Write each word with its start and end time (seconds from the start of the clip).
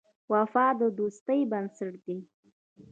وفا 0.33 0.67
د 0.79 0.81
دوستۍ 0.97 1.39
بنسټ 1.51 1.93
دی. 2.05 2.17